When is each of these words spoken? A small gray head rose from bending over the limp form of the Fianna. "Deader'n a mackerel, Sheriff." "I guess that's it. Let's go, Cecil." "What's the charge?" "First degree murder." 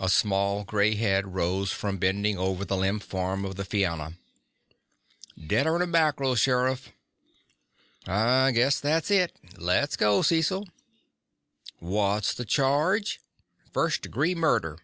A 0.00 0.08
small 0.08 0.64
gray 0.64 0.96
head 0.96 1.34
rose 1.36 1.70
from 1.70 1.98
bending 1.98 2.36
over 2.36 2.64
the 2.64 2.76
limp 2.76 3.04
form 3.04 3.44
of 3.44 3.54
the 3.54 3.64
Fianna. 3.64 4.14
"Deader'n 5.38 5.80
a 5.82 5.86
mackerel, 5.86 6.34
Sheriff." 6.34 6.88
"I 8.04 8.50
guess 8.50 8.80
that's 8.80 9.08
it. 9.08 9.36
Let's 9.56 9.96
go, 9.96 10.22
Cecil." 10.22 10.68
"What's 11.78 12.34
the 12.34 12.44
charge?" 12.44 13.20
"First 13.72 14.02
degree 14.02 14.34
murder." 14.34 14.80